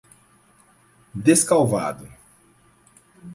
[1.13, 2.09] Descalvado